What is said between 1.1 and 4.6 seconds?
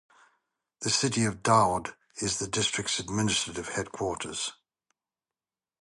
of Dahod is the district's administrative headquarters.